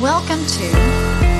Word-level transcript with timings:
Welcome 0.00 0.46
to 0.46 0.70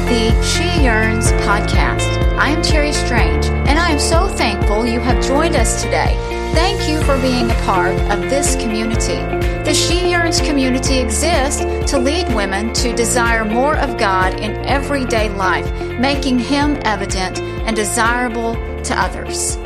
the 0.04 0.42
She 0.44 0.82
Yearns 0.82 1.32
podcast. 1.44 2.36
I 2.36 2.50
am 2.50 2.60
Terry 2.60 2.92
Strange, 2.92 3.46
and 3.46 3.78
I 3.78 3.88
am 3.88 3.98
so 3.98 4.28
thankful 4.28 4.86
you 4.86 5.00
have 5.00 5.24
joined 5.24 5.56
us 5.56 5.82
today. 5.82 6.14
Thank 6.52 6.86
you 6.86 7.00
for 7.04 7.18
being 7.22 7.50
a 7.50 7.54
part 7.62 7.98
of 8.12 8.20
this 8.28 8.56
community. 8.56 9.16
The 9.64 9.72
She 9.72 10.10
Yearns 10.10 10.42
community 10.42 10.98
exists 10.98 11.60
to 11.90 11.98
lead 11.98 12.34
women 12.34 12.74
to 12.74 12.94
desire 12.94 13.46
more 13.46 13.78
of 13.78 13.96
God 13.96 14.34
in 14.34 14.62
everyday 14.66 15.30
life, 15.30 15.72
making 15.98 16.38
Him 16.38 16.78
evident 16.82 17.38
and 17.40 17.74
desirable 17.74 18.56
to 18.82 18.94
others. 18.94 19.56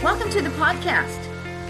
Welcome 0.00 0.30
to 0.30 0.42
the 0.42 0.50
podcast. 0.50 1.18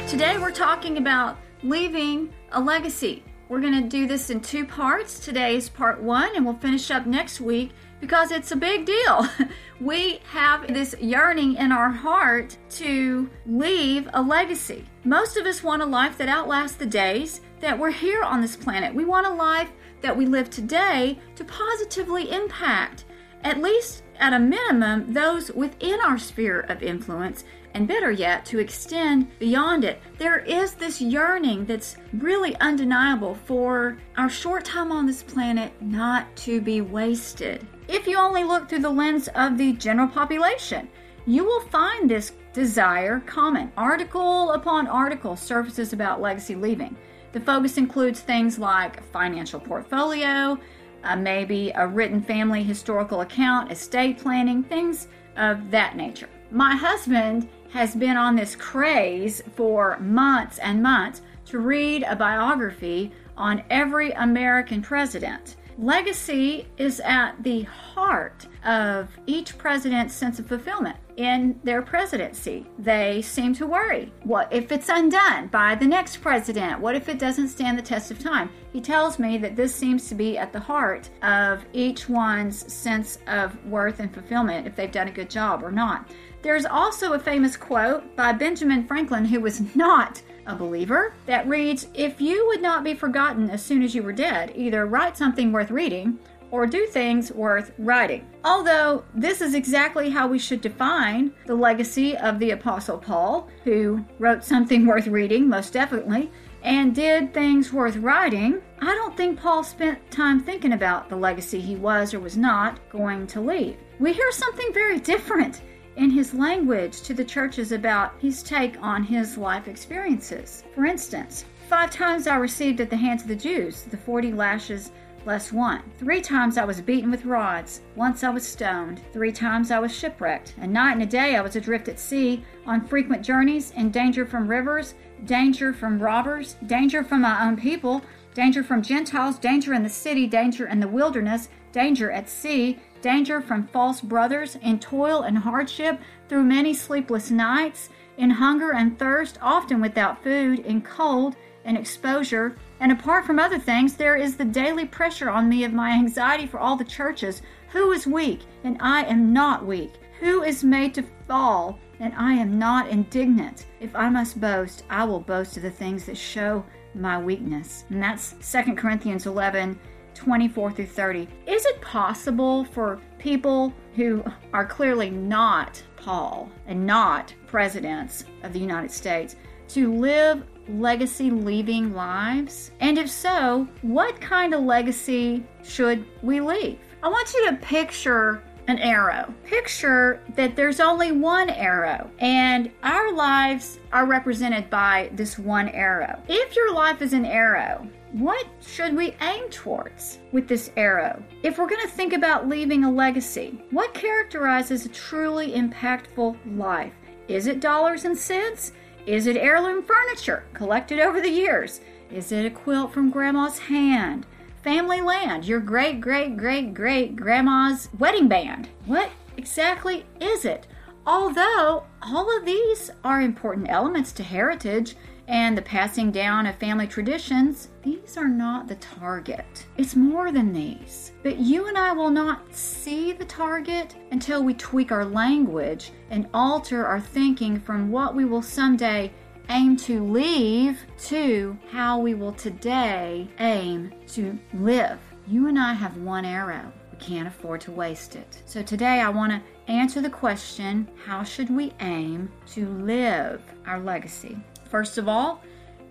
Today 0.06 0.36
we're 0.36 0.50
talking 0.50 0.98
about 0.98 1.38
leaving 1.62 2.30
a 2.52 2.60
legacy. 2.60 3.24
We're 3.48 3.60
going 3.60 3.80
to 3.80 3.88
do 3.88 4.08
this 4.08 4.30
in 4.30 4.40
two 4.40 4.64
parts. 4.64 5.20
Today 5.20 5.54
is 5.54 5.68
part 5.68 6.02
one, 6.02 6.34
and 6.34 6.44
we'll 6.44 6.54
finish 6.54 6.90
up 6.90 7.06
next 7.06 7.40
week 7.40 7.70
because 8.00 8.32
it's 8.32 8.50
a 8.50 8.56
big 8.56 8.86
deal. 8.86 9.28
we 9.80 10.18
have 10.32 10.66
this 10.66 10.96
yearning 11.00 11.54
in 11.54 11.70
our 11.70 11.90
heart 11.90 12.56
to 12.70 13.30
leave 13.46 14.08
a 14.14 14.20
legacy. 14.20 14.84
Most 15.04 15.36
of 15.36 15.46
us 15.46 15.62
want 15.62 15.80
a 15.80 15.86
life 15.86 16.18
that 16.18 16.28
outlasts 16.28 16.76
the 16.76 16.86
days 16.86 17.40
that 17.60 17.78
we're 17.78 17.92
here 17.92 18.24
on 18.24 18.40
this 18.40 18.56
planet. 18.56 18.92
We 18.92 19.04
want 19.04 19.28
a 19.28 19.34
life 19.34 19.70
that 20.00 20.16
we 20.16 20.26
live 20.26 20.50
today 20.50 21.20
to 21.36 21.44
positively 21.44 22.32
impact, 22.32 23.04
at 23.46 23.62
least 23.62 24.02
at 24.18 24.32
a 24.32 24.38
minimum, 24.40 25.12
those 25.12 25.52
within 25.52 26.00
our 26.00 26.18
sphere 26.18 26.62
of 26.62 26.82
influence 26.82 27.44
and 27.74 27.86
better 27.86 28.10
yet, 28.10 28.44
to 28.46 28.58
extend 28.58 29.38
beyond 29.38 29.84
it. 29.84 30.00
There 30.18 30.38
is 30.38 30.72
this 30.72 31.00
yearning 31.00 31.64
that's 31.66 31.96
really 32.14 32.56
undeniable 32.56 33.36
for 33.44 33.98
our 34.16 34.28
short 34.28 34.64
time 34.64 34.90
on 34.90 35.06
this 35.06 35.22
planet 35.22 35.70
not 35.80 36.34
to 36.36 36.60
be 36.60 36.80
wasted. 36.80 37.64
If 37.86 38.08
you 38.08 38.16
only 38.16 38.42
look 38.42 38.68
through 38.68 38.80
the 38.80 38.90
lens 38.90 39.28
of 39.36 39.58
the 39.58 39.74
general 39.74 40.08
population, 40.08 40.88
you 41.26 41.44
will 41.44 41.60
find 41.68 42.10
this 42.10 42.32
desire 42.52 43.20
common. 43.26 43.70
Article 43.76 44.52
upon 44.52 44.88
article 44.88 45.36
surfaces 45.36 45.92
about 45.92 46.20
legacy 46.20 46.56
leaving. 46.56 46.96
The 47.32 47.40
focus 47.40 47.76
includes 47.76 48.20
things 48.20 48.58
like 48.58 49.04
financial 49.12 49.60
portfolio, 49.60 50.58
uh, 51.06 51.16
maybe 51.16 51.70
a 51.74 51.86
written 51.86 52.22
family 52.22 52.62
historical 52.62 53.20
account, 53.20 53.70
estate 53.70 54.18
planning, 54.18 54.62
things 54.62 55.08
of 55.36 55.70
that 55.70 55.96
nature. 55.96 56.28
My 56.50 56.74
husband 56.74 57.48
has 57.70 57.94
been 57.94 58.16
on 58.16 58.36
this 58.36 58.56
craze 58.56 59.42
for 59.54 59.98
months 59.98 60.58
and 60.58 60.82
months 60.82 61.22
to 61.46 61.58
read 61.58 62.04
a 62.08 62.16
biography 62.16 63.12
on 63.36 63.62
every 63.70 64.12
American 64.12 64.82
president. 64.82 65.56
Legacy 65.78 66.66
is 66.78 67.00
at 67.00 67.42
the 67.42 67.62
heart 67.62 68.46
of 68.64 69.08
each 69.26 69.58
president's 69.58 70.14
sense 70.14 70.38
of 70.38 70.46
fulfillment 70.46 70.96
in 71.16 71.58
their 71.64 71.82
presidency. 71.82 72.66
They 72.78 73.22
seem 73.22 73.54
to 73.54 73.66
worry 73.66 74.12
what 74.22 74.52
if 74.52 74.70
it's 74.70 74.88
undone 74.88 75.48
by 75.48 75.74
the 75.74 75.86
next 75.86 76.18
president? 76.18 76.80
What 76.80 76.94
if 76.94 77.08
it 77.08 77.18
doesn't 77.18 77.48
stand 77.48 77.78
the 77.78 77.82
test 77.82 78.10
of 78.10 78.18
time? 78.18 78.50
He 78.72 78.80
tells 78.80 79.18
me 79.18 79.38
that 79.38 79.56
this 79.56 79.74
seems 79.74 80.08
to 80.08 80.14
be 80.14 80.36
at 80.36 80.52
the 80.52 80.60
heart 80.60 81.08
of 81.22 81.64
each 81.72 82.08
one's 82.08 82.72
sense 82.72 83.18
of 83.26 83.64
worth 83.66 84.00
and 84.00 84.12
fulfillment 84.12 84.66
if 84.66 84.76
they've 84.76 84.92
done 84.92 85.08
a 85.08 85.12
good 85.12 85.30
job 85.30 85.62
or 85.62 85.72
not. 85.72 86.10
There's 86.42 86.66
also 86.66 87.14
a 87.14 87.18
famous 87.18 87.56
quote 87.56 88.14
by 88.14 88.32
Benjamin 88.32 88.86
Franklin, 88.86 89.24
who 89.24 89.40
was 89.40 89.74
not 89.74 90.22
a 90.46 90.54
believer, 90.54 91.14
that 91.26 91.48
reads 91.48 91.88
If 91.94 92.20
you 92.20 92.46
would 92.46 92.62
not 92.62 92.84
be 92.84 92.94
forgotten 92.94 93.50
as 93.50 93.64
soon 93.64 93.82
as 93.82 93.94
you 93.94 94.02
were 94.02 94.12
dead, 94.12 94.52
either 94.54 94.86
write 94.86 95.16
something 95.16 95.50
worth 95.50 95.70
reading 95.70 96.18
or 96.50 96.66
do 96.66 96.86
things 96.86 97.32
worth 97.32 97.72
writing. 97.78 98.26
Although 98.44 99.04
this 99.14 99.40
is 99.40 99.54
exactly 99.54 100.10
how 100.10 100.26
we 100.26 100.38
should 100.38 100.60
define 100.60 101.32
the 101.46 101.54
legacy 101.54 102.16
of 102.16 102.38
the 102.38 102.52
Apostle 102.52 102.98
Paul, 102.98 103.48
who 103.64 104.04
wrote 104.18 104.44
something 104.44 104.86
worth 104.86 105.06
reading, 105.06 105.48
most 105.48 105.72
definitely, 105.72 106.30
and 106.62 106.94
did 106.94 107.32
things 107.32 107.72
worth 107.72 107.96
writing, 107.96 108.60
I 108.80 108.94
don't 108.94 109.16
think 109.16 109.38
Paul 109.38 109.62
spent 109.62 110.10
time 110.10 110.40
thinking 110.40 110.72
about 110.72 111.08
the 111.08 111.16
legacy 111.16 111.60
he 111.60 111.76
was 111.76 112.12
or 112.12 112.20
was 112.20 112.36
not 112.36 112.80
going 112.90 113.26
to 113.28 113.40
leave. 113.40 113.76
We 114.00 114.12
hear 114.12 114.32
something 114.32 114.72
very 114.72 114.98
different 114.98 115.62
in 115.96 116.10
his 116.10 116.34
language 116.34 117.00
to 117.02 117.14
the 117.14 117.24
churches 117.24 117.72
about 117.72 118.20
his 118.20 118.42
take 118.42 118.80
on 118.82 119.02
his 119.02 119.38
life 119.38 119.68
experiences. 119.68 120.64
For 120.74 120.84
instance, 120.84 121.44
five 121.68 121.90
times 121.90 122.26
I 122.26 122.36
received 122.36 122.80
at 122.80 122.90
the 122.90 122.96
hands 122.96 123.22
of 123.22 123.28
the 123.28 123.36
Jews 123.36 123.82
the 123.84 123.96
40 123.96 124.32
lashes 124.32 124.92
less 125.26 125.52
one. 125.52 125.82
Three 125.98 126.20
times 126.20 126.56
I 126.56 126.64
was 126.64 126.80
beaten 126.80 127.10
with 127.10 127.24
rods. 127.24 127.82
Once 127.96 128.22
I 128.22 128.30
was 128.30 128.46
stoned. 128.46 129.02
Three 129.12 129.32
times 129.32 129.70
I 129.70 129.80
was 129.80 129.94
shipwrecked. 129.94 130.54
A 130.60 130.66
night 130.66 130.92
and 130.92 131.02
a 131.02 131.06
day 131.06 131.36
I 131.36 131.42
was 131.42 131.56
adrift 131.56 131.88
at 131.88 131.98
sea, 131.98 132.44
on 132.64 132.86
frequent 132.86 133.24
journeys, 133.24 133.72
in 133.72 133.90
danger 133.90 134.24
from 134.24 134.48
rivers, 134.48 134.94
danger 135.24 135.72
from 135.72 135.98
robbers, 135.98 136.54
danger 136.66 137.02
from 137.02 137.22
my 137.22 137.46
own 137.46 137.56
people, 137.56 138.02
danger 138.34 138.62
from 138.62 138.82
Gentiles, 138.82 139.38
danger 139.38 139.74
in 139.74 139.82
the 139.82 139.88
city, 139.88 140.26
danger 140.26 140.68
in 140.68 140.78
the 140.78 140.88
wilderness, 140.88 141.48
danger 141.72 142.10
at 142.10 142.28
sea, 142.28 142.78
danger 143.02 143.40
from 143.40 143.66
false 143.68 144.00
brothers, 144.00 144.56
in 144.62 144.78
toil 144.78 145.22
and 145.22 145.38
hardship, 145.38 146.00
through 146.28 146.44
many 146.44 146.72
sleepless 146.72 147.30
nights, 147.30 147.88
in 148.16 148.30
hunger 148.30 148.72
and 148.72 148.98
thirst, 148.98 149.38
often 149.42 149.80
without 149.80 150.22
food, 150.22 150.60
in 150.60 150.80
cold 150.82 151.36
and 151.64 151.76
exposure. 151.76 152.56
And 152.80 152.92
apart 152.92 153.24
from 153.24 153.38
other 153.38 153.58
things, 153.58 153.94
there 153.94 154.16
is 154.16 154.36
the 154.36 154.44
daily 154.44 154.84
pressure 154.84 155.30
on 155.30 155.48
me 155.48 155.64
of 155.64 155.72
my 155.72 155.90
anxiety 155.90 156.46
for 156.46 156.60
all 156.60 156.76
the 156.76 156.84
churches. 156.84 157.42
Who 157.72 157.92
is 157.92 158.06
weak, 158.06 158.40
and 158.64 158.76
I 158.80 159.04
am 159.04 159.32
not 159.32 159.64
weak? 159.64 159.92
Who 160.20 160.42
is 160.42 160.64
made 160.64 160.94
to 160.94 161.04
fall, 161.26 161.78
and 162.00 162.12
I 162.16 162.34
am 162.34 162.58
not 162.58 162.88
indignant? 162.88 163.66
If 163.80 163.94
I 163.94 164.08
must 164.08 164.40
boast, 164.40 164.84
I 164.90 165.04
will 165.04 165.20
boast 165.20 165.56
of 165.56 165.62
the 165.62 165.70
things 165.70 166.04
that 166.06 166.16
show 166.16 166.64
my 166.94 167.18
weakness. 167.18 167.84
And 167.90 168.02
that's 168.02 168.34
2 168.40 168.74
Corinthians 168.74 169.26
11 169.26 169.78
24 170.14 170.72
through 170.72 170.86
30. 170.86 171.28
Is 171.46 171.66
it 171.66 171.80
possible 171.82 172.64
for 172.64 172.98
people 173.18 173.72
who 173.94 174.24
are 174.54 174.64
clearly 174.64 175.10
not 175.10 175.82
Paul 175.96 176.50
and 176.66 176.86
not 176.86 177.34
presidents 177.46 178.24
of 178.42 178.54
the 178.54 178.58
United 178.58 178.90
States 178.90 179.36
to 179.68 179.92
live 179.92 180.42
legacy 180.68 181.30
leaving 181.30 181.94
lives? 181.94 182.70
And 182.80 182.98
if 182.98 183.10
so, 183.10 183.68
what 183.82 184.20
kind 184.20 184.54
of 184.54 184.62
legacy 184.62 185.44
should 185.64 186.04
we 186.22 186.40
leave? 186.40 186.78
I 187.02 187.08
want 187.08 187.32
you 187.34 187.50
to 187.50 187.56
picture 187.56 188.42
an 188.68 188.78
arrow. 188.78 189.32
Picture 189.44 190.20
that 190.34 190.56
there's 190.56 190.80
only 190.80 191.12
one 191.12 191.50
arrow, 191.50 192.10
and 192.18 192.70
our 192.82 193.12
lives 193.12 193.78
are 193.92 194.06
represented 194.06 194.68
by 194.70 195.10
this 195.14 195.38
one 195.38 195.68
arrow. 195.68 196.20
If 196.28 196.56
your 196.56 196.74
life 196.74 197.02
is 197.02 197.12
an 197.12 197.24
arrow, 197.24 197.88
what 198.12 198.46
should 198.60 198.96
we 198.96 199.14
aim 199.20 199.48
towards 199.50 200.18
with 200.32 200.48
this 200.48 200.70
arrow? 200.76 201.22
If 201.42 201.58
we're 201.58 201.68
going 201.68 201.86
to 201.86 201.92
think 201.92 202.12
about 202.12 202.48
leaving 202.48 202.84
a 202.84 202.90
legacy, 202.90 203.60
what 203.70 203.94
characterizes 203.94 204.86
a 204.86 204.88
truly 204.88 205.52
impactful 205.52 206.36
life? 206.56 206.94
Is 207.28 207.46
it 207.46 207.60
dollars 207.60 208.04
and 208.04 208.16
cents? 208.16 208.72
Is 209.06 209.28
it 209.28 209.36
heirloom 209.36 209.84
furniture 209.84 210.42
collected 210.52 210.98
over 210.98 211.20
the 211.20 211.30
years? 211.30 211.80
Is 212.10 212.32
it 212.32 212.44
a 212.44 212.50
quilt 212.50 212.92
from 212.92 213.10
grandma's 213.10 213.60
hand? 213.60 214.26
Family 214.64 215.00
land, 215.00 215.44
your 215.44 215.60
great 215.60 216.00
great 216.00 216.36
great 216.36 216.74
great 216.74 217.14
grandma's 217.14 217.88
wedding 217.96 218.26
band. 218.26 218.68
What 218.84 219.10
exactly 219.36 220.06
is 220.20 220.44
it? 220.44 220.66
Although 221.06 221.84
all 222.02 222.36
of 222.36 222.44
these 222.44 222.90
are 223.04 223.20
important 223.20 223.70
elements 223.70 224.10
to 224.10 224.24
heritage 224.24 224.96
and 225.28 225.56
the 225.56 225.62
passing 225.62 226.10
down 226.10 226.46
of 226.46 226.56
family 226.56 226.86
traditions, 226.86 227.68
these 227.82 228.16
are 228.16 228.28
not 228.28 228.68
the 228.68 228.76
target. 228.76 229.66
It's 229.76 229.96
more 229.96 230.30
than 230.30 230.52
these. 230.52 231.12
But 231.22 231.38
you 231.38 231.66
and 231.66 231.76
I 231.76 231.92
will 231.92 232.10
not 232.10 232.54
see 232.54 233.12
the 233.12 233.24
target 233.24 233.96
until 234.12 234.44
we 234.44 234.54
tweak 234.54 234.92
our 234.92 235.04
language 235.04 235.90
and 236.10 236.28
alter 236.32 236.86
our 236.86 237.00
thinking 237.00 237.58
from 237.58 237.90
what 237.90 238.14
we 238.14 238.24
will 238.24 238.42
someday 238.42 239.12
aim 239.48 239.76
to 239.76 240.04
leave 240.04 240.80
to 240.98 241.56
how 241.70 241.98
we 241.98 242.14
will 242.14 242.32
today 242.32 243.28
aim 243.38 243.92
to 244.08 244.38
live. 244.54 244.98
You 245.26 245.48
and 245.48 245.58
I 245.58 245.72
have 245.72 245.96
one 245.96 246.24
arrow. 246.24 246.72
We 246.92 246.98
can't 246.98 247.28
afford 247.28 247.60
to 247.62 247.72
waste 247.72 248.16
it. 248.16 248.42
So 248.46 248.62
today 248.62 249.00
I 249.00 249.08
want 249.08 249.32
to 249.32 249.42
answer 249.70 250.00
the 250.00 250.10
question 250.10 250.88
how 251.04 251.24
should 251.24 251.50
we 251.50 251.72
aim 251.80 252.30
to 252.52 252.68
live 252.78 253.42
our 253.66 253.80
legacy? 253.80 254.38
First 254.76 254.98
of 254.98 255.08
all, 255.08 255.40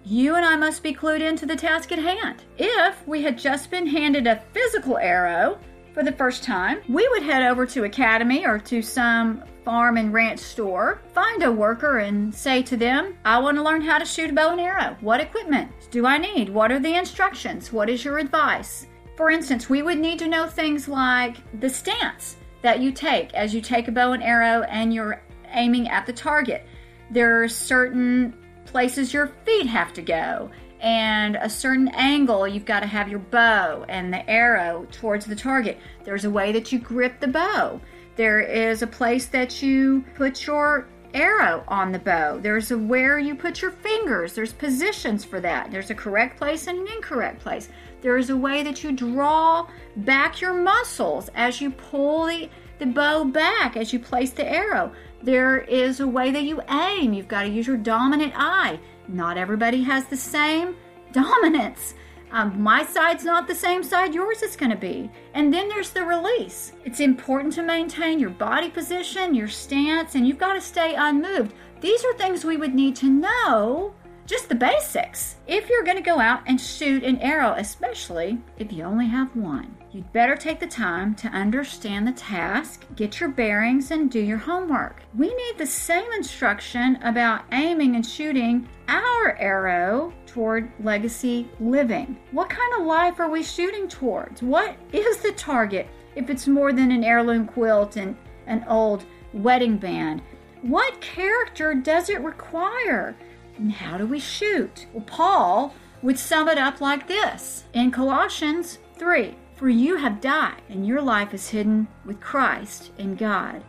you 0.04 0.36
and 0.36 0.46
I 0.46 0.56
must 0.56 0.84
be 0.84 0.94
clued 0.94 1.20
into 1.20 1.48
the 1.48 1.56
task 1.56 1.92
at 1.92 1.98
hand. 1.98 2.44
If 2.60 2.96
we 3.08 3.24
had 3.24 3.36
just 3.36 3.72
been 3.72 3.88
handed 3.88 4.28
a 4.28 4.44
physical 4.54 5.00
arrow 5.00 5.58
for 5.92 6.04
the 6.04 6.12
first 6.12 6.44
time, 6.44 6.82
we 6.88 7.08
would 7.08 7.24
head 7.24 7.42
over 7.42 7.66
to 7.66 7.86
Academy 7.86 8.46
or 8.46 8.60
to 8.60 8.84
some 8.84 9.44
farm 9.64 9.98
and 9.98 10.14
ranch 10.14 10.38
store, 10.38 11.02
find 11.16 11.42
a 11.42 11.52
worker 11.52 11.98
and 11.98 12.32
say 12.32 12.62
to 12.62 12.78
them, 12.78 13.18
I 13.26 13.40
want 13.40 13.58
to 13.58 13.64
learn 13.64 13.82
how 13.82 13.98
to 13.98 14.06
shoot 14.06 14.30
a 14.30 14.34
bow 14.34 14.52
and 14.52 14.62
arrow. 14.62 14.96
What 15.02 15.20
equipment 15.20 15.72
do 15.90 16.06
I 16.06 16.20
need? 16.20 16.50
What 16.50 16.72
are 16.72 16.80
the 16.80 16.96
instructions? 16.96 17.74
What 17.74 17.90
is 17.90 18.06
your 18.06 18.20
advice? 18.20 18.86
For 19.18 19.32
instance, 19.32 19.68
we 19.68 19.82
would 19.82 19.98
need 19.98 20.20
to 20.20 20.28
know 20.28 20.46
things 20.46 20.88
like 20.88 21.38
the 21.60 21.72
stance 21.72 22.36
that 22.62 22.82
you 22.82 22.92
take 22.92 23.34
as 23.34 23.52
you 23.52 23.62
take 23.62 23.88
a 23.88 23.92
bow 23.92 24.12
and 24.12 24.22
arrow 24.22 24.62
and 24.62 24.94
you're 24.94 25.24
aiming 25.54 25.90
at 25.90 26.06
the 26.06 26.14
target. 26.14 26.68
There 27.10 27.42
are 27.42 27.48
certain 27.48 28.36
places 28.76 29.14
your 29.14 29.28
feet 29.46 29.68
have 29.68 29.94
to 29.94 30.02
go 30.02 30.52
and 30.82 31.38
a 31.38 31.50
certain 31.50 31.88
angle 31.94 32.46
you've 32.46 32.66
got 32.66 32.82
to 32.82 32.86
have 32.86 33.08
your 33.08 33.20
bow 33.20 33.86
and 33.88 34.12
the 34.12 34.30
arrow 34.30 34.86
towards 34.92 35.26
the 35.26 35.34
target. 35.34 35.80
There's 36.04 36.26
a 36.26 36.30
way 36.30 36.52
that 36.52 36.74
you 36.74 36.80
grip 36.80 37.22
the 37.22 37.30
bow. 37.30 37.80
There 38.18 38.42
is 38.42 38.82
a 38.82 38.88
place 38.88 39.28
that 39.28 39.64
you 39.64 40.04
put 40.16 40.46
your 40.46 40.90
arrow 41.14 41.64
on 41.70 41.94
the 41.94 42.00
bow. 42.00 42.38
There's 42.38 42.70
a 42.72 42.78
where 42.78 43.18
you 43.18 43.34
put 43.34 43.62
your 43.62 43.72
fingers. 43.72 44.34
There's 44.34 44.52
positions 44.52 45.24
for 45.24 45.40
that. 45.40 45.72
There's 45.72 45.90
a 45.90 45.96
correct 45.96 46.38
place 46.38 46.68
and 46.68 46.80
an 46.80 46.94
incorrect 46.94 47.40
place. 47.40 47.70
There 48.02 48.18
is 48.18 48.30
a 48.30 48.36
way 48.36 48.62
that 48.62 48.84
you 48.84 48.92
draw 48.92 49.70
back 49.96 50.42
your 50.42 50.54
muscles 50.54 51.30
as 51.34 51.62
you 51.62 51.72
pull 51.72 52.26
the, 52.26 52.50
the 52.80 52.86
bow 52.86 53.24
back 53.24 53.78
as 53.78 53.94
you 53.94 54.00
place 54.00 54.32
the 54.32 54.50
arrow. 54.50 54.92
There 55.24 55.60
is 55.60 56.00
a 56.00 56.08
way 56.08 56.32
that 56.32 56.44
you 56.44 56.62
aim. 56.70 57.14
You've 57.14 57.28
got 57.28 57.44
to 57.44 57.50
use 57.50 57.68
your 57.68 57.78
dominant 57.78 58.34
eye. 58.36 58.80
Not 59.08 59.38
everybody 59.38 59.84
has 59.84 60.06
the 60.06 60.18
same 60.18 60.76
dominance. 61.12 61.94
Um, 62.32 62.62
my 62.62 62.84
side's 62.84 63.24
not 63.24 63.48
the 63.48 63.56
same 63.56 63.84
side 63.84 64.14
yours 64.14 64.42
is 64.42 64.56
going 64.56 64.72
to 64.72 64.78
be. 64.78 65.10
And 65.34 65.54
then 65.54 65.70
there's 65.70 65.92
the 65.92 66.04
release. 66.04 66.74
It's 66.84 67.00
important 67.00 67.54
to 67.54 67.64
maintain 67.64 68.20
your 68.20 68.32
body 68.32 68.70
position, 68.70 69.34
your 69.34 69.48
stance, 69.48 70.16
and 70.16 70.28
you've 70.28 70.38
got 70.38 70.54
to 70.54 70.62
stay 70.62 70.96
unmoved. 70.96 71.54
These 71.82 72.04
are 72.04 72.14
things 72.14 72.44
we 72.44 72.58
would 72.58 72.74
need 72.74 72.96
to 72.98 73.10
know 73.10 73.94
just 74.26 74.50
the 74.50 74.56
basics. 74.56 75.36
If 75.48 75.70
you're 75.70 75.84
going 75.84 75.98
to 75.98 76.04
go 76.04 76.20
out 76.20 76.42
and 76.48 76.60
shoot 76.60 77.04
an 77.04 77.20
arrow, 77.20 77.54
especially 77.58 78.40
if 78.58 78.74
you 78.74 78.84
only 78.84 79.06
have 79.06 79.36
one, 79.36 79.76
you'd 79.96 80.12
better 80.12 80.36
take 80.36 80.60
the 80.60 80.68
time 80.68 81.16
to 81.16 81.30
understand 81.30 82.06
the 82.06 82.12
task, 82.12 82.86
get 82.98 83.22
your 83.22 83.30
bearings, 83.30 83.92
and 83.92 84.12
do 84.12 84.20
your 84.20 84.38
homework. 84.38 85.02
We 85.18 85.34
need 85.34 85.58
the 85.58 85.66
same 85.66 86.12
instruction 86.12 86.98
about 87.02 87.46
aiming 87.54 87.96
and 87.96 88.06
shooting 88.06 88.68
our 88.90 89.38
arrow 89.38 90.12
toward 90.26 90.70
legacy 90.82 91.48
living. 91.62 92.18
What 92.32 92.50
kind 92.50 92.74
of 92.78 92.86
life 92.86 93.22
are 93.22 93.30
we 93.30 93.42
shooting 93.42 93.88
towards? 93.88 94.44
What 94.44 94.76
is 94.92 95.20
the 95.20 95.32
target 95.32 95.88
if 96.18 96.30
it's 96.30 96.46
more 96.46 96.74
than 96.74 96.92
an 96.92 97.06
heirloom 97.06 97.48
quilt 97.48 97.96
and 97.96 98.18
an 98.48 98.66
old 98.68 99.06
wedding 99.32 99.78
band? 99.78 100.22
What 100.62 101.00
character 101.00 101.74
does 101.74 102.10
it 102.10 102.20
require? 102.20 103.16
And 103.58 103.72
how 103.72 103.98
do 103.98 104.06
we 104.06 104.20
shoot? 104.20 104.88
Well, 104.92 105.06
Paul 105.06 105.74
would 106.02 106.20
sum 106.20 106.50
it 106.50 106.58
up 106.58 106.82
like 106.82 107.08
this 107.08 107.64
in 107.72 107.92
Colossians 107.92 108.80
3 108.98 109.36
For 109.56 109.70
you 109.70 109.96
have 109.96 110.20
died, 110.20 110.62
and 110.68 110.86
your 110.86 111.02
life 111.02 111.34
is 111.34 111.50
hidden 111.50 111.88
with 112.06 112.20
Christ 112.20 112.92
in 112.98 113.16
God. 113.16 113.64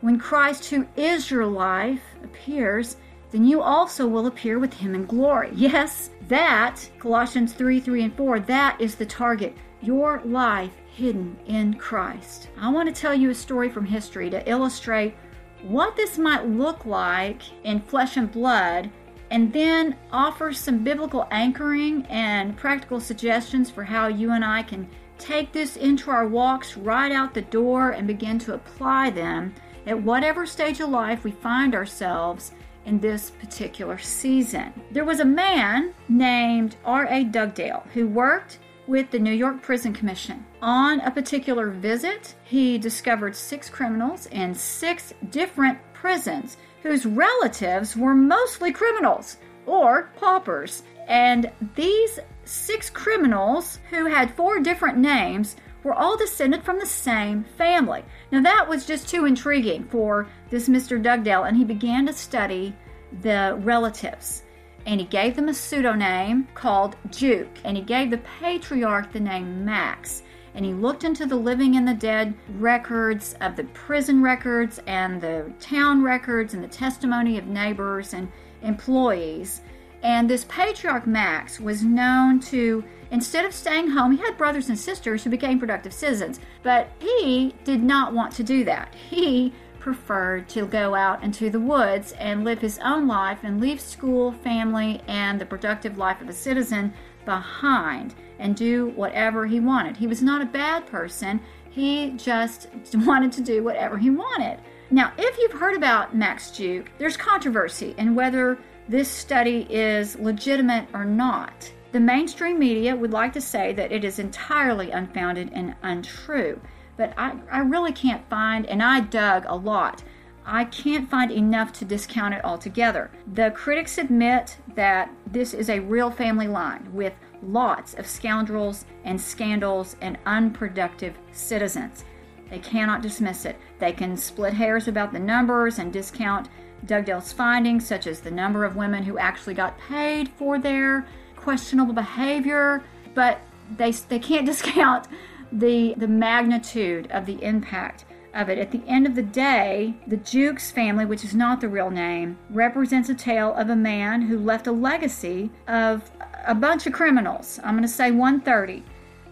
When 0.00 0.18
Christ, 0.18 0.70
who 0.70 0.86
is 0.96 1.32
your 1.32 1.46
life, 1.46 2.00
appears, 2.22 2.96
then 3.32 3.44
you 3.44 3.60
also 3.60 4.06
will 4.06 4.28
appear 4.28 4.60
with 4.60 4.72
him 4.72 4.94
in 4.94 5.04
glory. 5.04 5.50
Yes, 5.56 6.10
that, 6.28 6.88
Colossians 7.00 7.54
3 7.54 7.80
3 7.80 8.04
and 8.04 8.16
4, 8.16 8.40
that 8.40 8.80
is 8.80 8.94
the 8.94 9.06
target. 9.06 9.56
Your 9.80 10.20
life 10.24 10.74
hidden 10.94 11.36
in 11.46 11.74
Christ. 11.74 12.48
I 12.56 12.70
want 12.70 12.94
to 12.94 13.00
tell 13.00 13.14
you 13.14 13.30
a 13.30 13.34
story 13.34 13.68
from 13.68 13.84
history 13.84 14.30
to 14.30 14.48
illustrate 14.48 15.14
what 15.62 15.96
this 15.96 16.18
might 16.18 16.46
look 16.46 16.86
like 16.86 17.42
in 17.64 17.80
flesh 17.80 18.16
and 18.16 18.30
blood 18.30 18.90
and 19.32 19.52
then 19.52 19.96
offer 20.12 20.52
some 20.52 20.84
biblical 20.84 21.26
anchoring 21.30 22.04
and 22.10 22.56
practical 22.56 23.00
suggestions 23.00 23.70
for 23.70 23.82
how 23.82 24.06
you 24.06 24.32
and 24.32 24.44
I 24.44 24.62
can 24.62 24.86
take 25.22 25.52
this 25.52 25.76
into 25.76 26.10
our 26.10 26.26
walks 26.26 26.76
right 26.76 27.12
out 27.12 27.32
the 27.32 27.42
door 27.42 27.90
and 27.90 28.06
begin 28.06 28.38
to 28.40 28.54
apply 28.54 29.10
them 29.10 29.54
at 29.86 30.02
whatever 30.02 30.44
stage 30.46 30.80
of 30.80 30.88
life 30.88 31.22
we 31.22 31.30
find 31.30 31.74
ourselves 31.74 32.52
in 32.86 32.98
this 32.98 33.30
particular 33.30 33.98
season. 33.98 34.72
There 34.90 35.04
was 35.04 35.20
a 35.20 35.24
man 35.24 35.94
named 36.08 36.76
R.A. 36.84 37.24
Dugdale 37.24 37.86
who 37.94 38.08
worked 38.08 38.58
with 38.88 39.10
the 39.12 39.18
New 39.18 39.32
York 39.32 39.62
Prison 39.62 39.92
Commission. 39.92 40.44
On 40.60 41.00
a 41.00 41.10
particular 41.10 41.70
visit, 41.70 42.34
he 42.42 42.76
discovered 42.76 43.36
six 43.36 43.70
criminals 43.70 44.26
in 44.26 44.54
six 44.54 45.14
different 45.30 45.78
prisons 45.92 46.56
whose 46.82 47.06
relatives 47.06 47.96
were 47.96 48.14
mostly 48.14 48.72
criminals 48.72 49.36
or 49.66 50.10
paupers. 50.16 50.82
And 51.08 51.50
these 51.74 52.18
six 52.44 52.90
criminals, 52.90 53.78
who 53.90 54.06
had 54.06 54.34
four 54.34 54.60
different 54.60 54.98
names, 54.98 55.56
were 55.82 55.94
all 55.94 56.16
descended 56.16 56.62
from 56.62 56.78
the 56.78 56.86
same 56.86 57.44
family. 57.56 58.04
Now, 58.30 58.40
that 58.42 58.68
was 58.68 58.86
just 58.86 59.08
too 59.08 59.24
intriguing 59.24 59.84
for 59.84 60.28
this 60.50 60.68
Mr. 60.68 61.02
Dugdale, 61.02 61.44
and 61.44 61.56
he 61.56 61.64
began 61.64 62.06
to 62.06 62.12
study 62.12 62.74
the 63.20 63.58
relatives. 63.62 64.44
And 64.86 65.00
he 65.00 65.06
gave 65.06 65.36
them 65.36 65.48
a 65.48 65.54
pseudonym 65.54 66.48
called 66.54 66.96
Juke, 67.10 67.58
and 67.64 67.76
he 67.76 67.82
gave 67.82 68.10
the 68.10 68.18
patriarch 68.40 69.12
the 69.12 69.20
name 69.20 69.64
Max 69.64 70.22
and 70.54 70.64
he 70.64 70.74
looked 70.74 71.04
into 71.04 71.26
the 71.26 71.36
living 71.36 71.76
and 71.76 71.88
the 71.88 71.94
dead 71.94 72.34
records 72.58 73.34
of 73.40 73.56
the 73.56 73.64
prison 73.64 74.22
records 74.22 74.80
and 74.86 75.20
the 75.20 75.50
town 75.60 76.02
records 76.02 76.54
and 76.54 76.62
the 76.62 76.68
testimony 76.68 77.38
of 77.38 77.46
neighbors 77.46 78.12
and 78.12 78.30
employees. 78.62 79.60
And 80.02 80.28
this 80.28 80.44
patriarch 80.48 81.06
Max 81.06 81.60
was 81.60 81.82
known 81.82 82.40
to, 82.40 82.82
instead 83.10 83.44
of 83.44 83.54
staying 83.54 83.90
home, 83.90 84.12
he 84.12 84.22
had 84.22 84.36
brothers 84.36 84.68
and 84.68 84.78
sisters 84.78 85.22
who 85.22 85.30
became 85.30 85.60
productive 85.60 85.92
citizens, 85.92 86.40
but 86.62 86.88
he 86.98 87.54
did 87.64 87.82
not 87.82 88.12
want 88.12 88.32
to 88.34 88.42
do 88.42 88.64
that. 88.64 88.94
He 88.94 89.52
preferred 89.78 90.48
to 90.48 90.64
go 90.66 90.94
out 90.94 91.22
into 91.24 91.50
the 91.50 91.60
woods 91.60 92.12
and 92.12 92.44
live 92.44 92.60
his 92.60 92.78
own 92.84 93.08
life 93.08 93.40
and 93.42 93.60
leave 93.60 93.80
school, 93.80 94.30
family, 94.30 95.00
and 95.08 95.40
the 95.40 95.46
productive 95.46 95.98
life 95.98 96.20
of 96.20 96.28
a 96.28 96.32
citizen 96.32 96.92
behind 97.24 98.14
and 98.38 98.56
do 98.56 98.92
whatever 98.96 99.46
he 99.46 99.60
wanted. 99.60 99.96
He 99.96 100.06
was 100.06 100.22
not 100.22 100.42
a 100.42 100.46
bad 100.46 100.86
person, 100.86 101.40
he 101.70 102.10
just 102.12 102.68
wanted 102.94 103.32
to 103.32 103.40
do 103.40 103.62
whatever 103.64 103.98
he 103.98 104.10
wanted. 104.10 104.60
Now, 104.92 105.10
if 105.16 105.38
you've 105.38 105.58
heard 105.58 105.74
about 105.74 106.14
Max 106.14 106.50
Juke, 106.50 106.90
there's 106.98 107.16
controversy 107.16 107.94
in 107.96 108.14
whether 108.14 108.58
this 108.90 109.08
study 109.08 109.66
is 109.70 110.18
legitimate 110.18 110.86
or 110.92 111.06
not. 111.06 111.72
The 111.92 112.00
mainstream 112.00 112.58
media 112.58 112.94
would 112.94 113.10
like 113.10 113.32
to 113.32 113.40
say 113.40 113.72
that 113.72 113.90
it 113.90 114.04
is 114.04 114.18
entirely 114.18 114.90
unfounded 114.90 115.48
and 115.54 115.74
untrue, 115.82 116.60
but 116.98 117.14
I, 117.16 117.38
I 117.50 117.60
really 117.60 117.92
can't 117.92 118.28
find, 118.28 118.66
and 118.66 118.82
I 118.82 119.00
dug 119.00 119.46
a 119.48 119.56
lot. 119.56 120.04
I 120.44 120.66
can't 120.66 121.08
find 121.08 121.30
enough 121.30 121.72
to 121.74 121.86
discount 121.86 122.34
it 122.34 122.44
altogether. 122.44 123.10
The 123.32 123.50
critics 123.52 123.96
admit 123.96 124.58
that 124.74 125.10
this 125.26 125.54
is 125.54 125.70
a 125.70 125.80
real 125.80 126.10
family 126.10 126.48
line 126.48 126.86
with 126.92 127.14
lots 127.42 127.94
of 127.94 128.06
scoundrels 128.06 128.84
and 129.04 129.18
scandals 129.18 129.96
and 130.02 130.18
unproductive 130.26 131.16
citizens. 131.32 132.04
They 132.52 132.58
cannot 132.58 133.00
dismiss 133.00 133.46
it. 133.46 133.56
They 133.78 133.94
can 133.94 134.14
split 134.14 134.52
hairs 134.52 134.86
about 134.86 135.14
the 135.14 135.18
numbers 135.18 135.78
and 135.78 135.90
discount 135.90 136.50
Dugdale's 136.84 137.32
findings, 137.32 137.86
such 137.86 138.06
as 138.06 138.20
the 138.20 138.30
number 138.30 138.66
of 138.66 138.76
women 138.76 139.04
who 139.04 139.16
actually 139.16 139.54
got 139.54 139.78
paid 139.78 140.28
for 140.28 140.58
their 140.58 141.06
questionable 141.34 141.94
behavior, 141.94 142.84
but 143.14 143.40
they, 143.78 143.92
they 143.92 144.18
can't 144.18 144.44
discount 144.52 145.08
the, 145.50 145.94
the 145.96 146.06
magnitude 146.06 147.10
of 147.10 147.24
the 147.24 147.42
impact 147.42 148.04
of 148.34 148.50
it. 148.50 148.58
At 148.58 148.70
the 148.70 148.82
end 148.86 149.06
of 149.06 149.14
the 149.14 149.22
day, 149.22 149.94
the 150.06 150.18
Jukes 150.18 150.70
family, 150.70 151.06
which 151.06 151.24
is 151.24 151.34
not 151.34 151.62
the 151.62 151.70
real 151.70 151.88
name, 151.88 152.36
represents 152.50 153.08
a 153.08 153.14
tale 153.14 153.54
of 153.54 153.70
a 153.70 153.76
man 153.76 154.20
who 154.20 154.38
left 154.38 154.66
a 154.66 154.72
legacy 154.72 155.48
of 155.68 156.10
a 156.46 156.54
bunch 156.54 156.86
of 156.86 156.92
criminals. 156.92 157.60
I'm 157.64 157.72
going 157.72 157.82
to 157.82 157.88
say 157.88 158.10
130, 158.10 158.84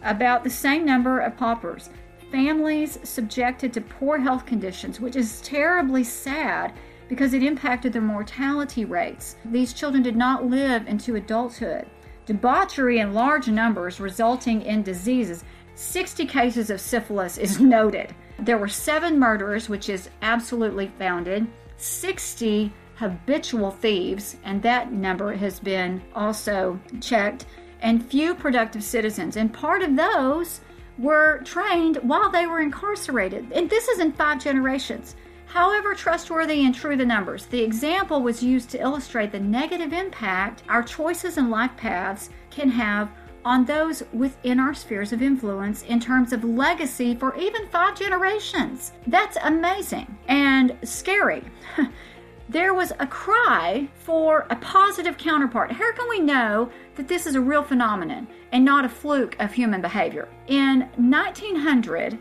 about 0.03 0.43
the 0.43 0.49
same 0.49 0.87
number 0.87 1.21
of 1.21 1.37
paupers. 1.37 1.91
Families 2.31 2.99
subjected 3.03 3.73
to 3.73 3.81
poor 3.81 4.19
health 4.19 4.47
conditions, 4.47 5.01
which 5.01 5.17
is 5.17 5.41
terribly 5.41 6.05
sad 6.05 6.73
because 7.09 7.35
it 7.35 7.43
impacted 7.43 7.93
their 7.93 8.03
mortality 8.03 8.85
rates. 8.85 9.37
These 9.45 9.73
children 9.73 10.03
did 10.03 10.17
not 10.17 10.47
live 10.47 10.87
into 10.87 11.17
adulthood. 11.17 11.87
Debauchery 12.27 13.01
in 13.01 13.15
large 13.15 13.49
numbers 13.49 13.99
resulting 13.99 14.63
in 14.63 14.85
diseases. 14.85 15.43
60 15.75 16.25
cases 16.27 16.71
of 16.71 16.81
syphilis 16.81 17.37
is 17.37 17.59
noted. 17.61 18.15
There 18.39 18.59
were 18.59 18.69
seven 18.69 19.19
murderers, 19.19 19.69
which 19.69 19.89
is 19.89 20.09
absolutely 20.23 20.93
founded, 20.99 21.49
60 21.79 22.73
habitual 22.95 23.73
thieves, 23.73 24.37
and 24.45 24.63
that 24.63 24.93
number 24.93 25.35
has 25.35 25.59
been 25.59 26.01
also 26.15 26.79
checked, 27.01 27.47
and 27.81 28.07
few 28.07 28.35
productive 28.35 28.85
citizens. 28.85 29.37
And 29.37 29.53
part 29.53 29.83
of 29.83 29.97
those 29.97 30.61
were 31.01 31.41
trained 31.45 31.97
while 31.99 32.31
they 32.31 32.47
were 32.47 32.61
incarcerated. 32.61 33.51
And 33.53 33.69
this 33.69 33.89
is 33.89 33.99
in 33.99 34.13
five 34.13 34.43
generations. 34.43 35.17
However 35.47 35.95
trustworthy 35.95 36.65
and 36.65 36.75
true 36.75 36.97
the 36.97 37.05
numbers, 37.05 37.47
the 37.47 37.63
example 37.63 38.23
was 38.23 38.43
used 38.43 38.71
to 38.71 38.81
illustrate 38.81 39.33
the 39.33 39.41
negative 39.41 39.93
impact 39.93 40.63
our 40.69 40.83
choices 40.83 41.39
and 41.39 41.51
life 41.51 41.77
paths 41.77 42.31
can 42.51 42.69
have 42.69 43.11
on 43.45 43.65
those 43.65 44.03
within 44.13 44.61
our 44.61 44.75
spheres 44.75 45.13
of 45.13 45.23
influence 45.23 45.83
in 45.85 45.99
terms 45.99 46.33
of 46.33 46.45
legacy 46.45 47.15
for 47.15 47.35
even 47.37 47.67
five 47.69 47.99
generations. 47.99 48.93
That's 49.07 49.39
amazing 49.43 50.17
and 50.29 50.77
scary. 50.85 51.43
there 52.51 52.75
was 52.75 52.93
a 52.99 53.07
cry 53.07 53.89
for 53.95 54.45
a 54.51 54.57
positive 54.57 55.17
counterpart. 55.17 55.71
How 55.71 55.93
can 55.93 56.09
we 56.09 56.19
know 56.19 56.69
that 56.97 57.07
this 57.07 57.25
is 57.25 57.37
a 57.37 57.41
real 57.41 57.63
phenomenon 57.63 58.27
and 58.51 58.65
not 58.65 58.85
a 58.85 58.89
fluke 58.89 59.37
of 59.39 59.53
human 59.53 59.81
behavior? 59.81 60.29
In 60.49 60.81
1900, 60.97 62.19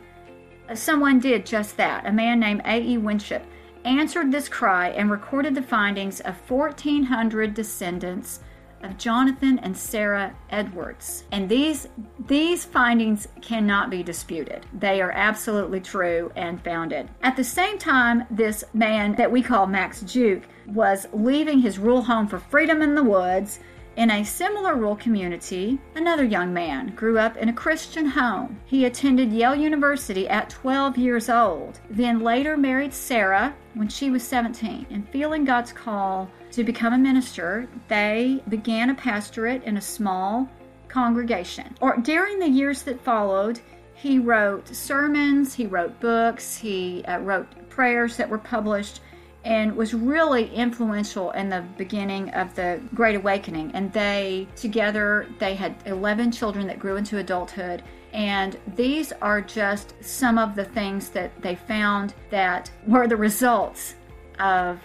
someone 0.76 1.20
did 1.20 1.48
just 1.48 1.78
that. 1.78 2.06
A 2.06 2.12
man 2.12 2.40
named 2.40 2.62
A.E. 2.66 3.00
Winship 3.00 3.44
answered 3.86 4.32
this 4.32 4.48
cry 4.48 4.90
and 4.90 5.10
recorded 5.10 5.56
the 5.56 5.64
findings 5.64 6.20
of 6.20 6.36
1,400 6.48 7.56
descendants 7.56 8.42
of 8.84 8.98
Jonathan 8.98 9.60
and 9.60 9.76
Sarah 9.76 10.36
Edwards. 10.50 11.24
And 11.32 11.50
these 11.50 11.88
these 12.28 12.66
findings 12.66 13.28
cannot 13.42 13.90
be 13.90 14.04
disputed. 14.04 14.66
They 14.74 15.02
are 15.02 15.12
absolutely 15.12 15.80
true 15.80 16.32
and 16.36 16.64
founded. 16.64 17.10
At 17.24 17.36
the 17.36 17.44
same 17.44 17.78
time, 17.78 18.24
this 18.30 18.64
man 18.74 19.16
that 19.16 19.32
we 19.32 19.42
call 19.42 19.68
Max 19.68 20.02
Juke 20.02 20.44
was 20.68 21.08
leaving 21.12 21.60
his 21.60 21.80
rural 21.80 22.04
home 22.04 22.28
for 22.28 22.40
freedom 22.40 22.82
in 22.82 22.96
the 22.96 23.04
woods 23.04 23.60
in 24.00 24.12
a 24.12 24.24
similar 24.24 24.76
rural 24.76 24.96
community, 24.96 25.78
another 25.96 26.24
young 26.24 26.54
man 26.54 26.96
grew 26.96 27.20
up 27.20 27.36
in 27.36 27.50
a 27.50 27.54
Christian 27.54 28.06
home. 28.06 28.58
He 28.66 28.86
attended 28.86 29.34
Yale 29.34 29.56
University 29.56 30.26
at 30.30 30.50
12 30.50 30.98
years 30.98 31.30
old, 31.30 31.82
then 31.90 32.22
later 32.22 32.56
married 32.56 32.94
Sarah 32.94 33.54
when 33.74 33.90
she 33.90 34.10
was 34.10 34.24
17. 34.24 34.88
And 34.90 35.10
feeling 35.10 35.44
God's 35.44 35.74
call 35.74 36.32
to 36.52 36.64
become 36.64 36.94
a 36.94 36.98
minister, 36.98 37.68
they 37.88 38.42
began 38.50 38.90
a 38.90 38.96
pastorate 38.96 39.64
in 39.64 39.78
a 39.78 39.82
small 39.82 40.50
congregation. 40.88 41.76
Or 41.82 41.98
during 41.98 42.40
the 42.40 42.50
years 42.50 42.82
that 42.84 43.02
followed, 43.02 43.60
he 43.94 44.20
wrote 44.20 44.68
sermons, 44.68 45.54
he 45.54 45.68
wrote 45.68 46.00
books, 46.00 46.58
he 46.58 47.04
uh, 47.06 47.20
wrote 47.20 47.48
prayers 47.70 48.18
that 48.18 48.30
were 48.30 48.38
published 48.38 49.02
and 49.46 49.76
was 49.76 49.94
really 49.94 50.54
influential 50.54 51.32
in 51.32 51.50
the 51.50 51.64
beginning 51.78 52.30
of 52.32 52.54
the 52.56 52.82
Great 52.94 53.16
Awakening. 53.16 53.72
And 53.74 53.92
they, 53.94 54.48
together, 54.56 55.28
they 55.40 55.56
had 55.56 55.76
11 55.86 56.32
children 56.32 56.68
that 56.68 56.80
grew 56.80 56.98
into 56.98 57.20
adulthood. 57.20 57.84
And 58.12 58.58
these 58.76 59.14
are 59.22 59.42
just 59.42 59.94
some 60.02 60.38
of 60.38 60.56
the 60.56 60.66
things 60.66 61.10
that 61.10 61.42
they 61.42 61.56
found 61.56 62.14
that 62.32 62.70
were 62.88 63.08
the 63.08 63.16
results 63.16 63.96
of 64.40 64.80